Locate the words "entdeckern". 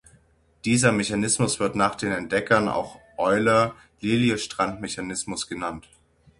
2.11-2.69